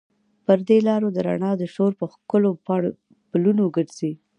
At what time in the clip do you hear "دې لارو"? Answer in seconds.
0.67-1.07